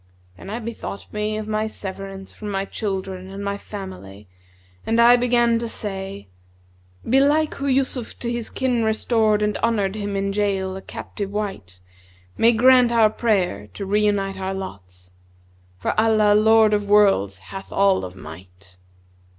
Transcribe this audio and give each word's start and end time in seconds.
Then 0.35 0.49
I 0.49 0.57
bethought 0.57 1.13
me 1.13 1.37
of 1.37 1.47
my 1.47 1.67
severance 1.67 2.31
from 2.31 2.49
my 2.49 2.65
children 2.65 3.29
and 3.29 3.43
my 3.45 3.55
family 3.55 4.27
and 4.83 4.99
I 4.99 5.15
began 5.15 5.59
to 5.59 5.67
say, 5.67 6.27
'Belike 7.07 7.53
Who 7.53 7.67
Yъsuf 7.67 8.17
to 8.17 8.31
his 8.31 8.49
kin 8.49 8.83
restored 8.83 9.43
* 9.43 9.43
And 9.43 9.57
honoured 9.59 9.93
him 9.95 10.15
in 10.15 10.31
goal, 10.31 10.75
a 10.75 10.81
captive 10.81 11.29
wight, 11.29 11.81
May 12.35 12.51
grant 12.51 12.91
our 12.91 13.11
prayer 13.11 13.67
to 13.75 13.85
reunite 13.85 14.39
our 14.39 14.55
lots, 14.55 15.11
* 15.47 15.77
For 15.81 15.93
Allah, 16.01 16.33
Lord 16.33 16.73
of 16.73 16.87
Worlds, 16.89 17.37
hath 17.53 17.71
all 17.71 18.03
of 18.03 18.15
might.' 18.15 18.79